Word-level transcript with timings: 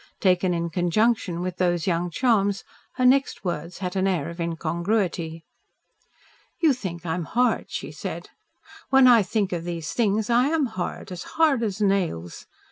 Taken 0.19 0.51
in 0.55 0.71
conjunction 0.71 1.41
with 1.41 1.57
those 1.57 1.85
young 1.85 2.09
charms, 2.09 2.63
her 2.93 3.05
next 3.05 3.45
words 3.45 3.77
had 3.85 3.95
an 3.95 4.07
air 4.07 4.31
of 4.31 4.39
incongruity. 4.41 5.45
"You 6.59 6.73
think 6.73 7.05
I 7.05 7.13
am 7.13 7.25
hard," 7.25 7.69
she 7.69 7.91
said. 7.91 8.31
"When 8.89 9.05
I 9.07 9.21
think 9.21 9.53
of 9.53 9.63
these 9.63 9.93
things 9.93 10.27
I 10.27 10.47
am 10.47 10.65
hard 10.65 11.11
as 11.11 11.21
hard 11.37 11.61
as 11.61 11.79
nails. 11.81 12.47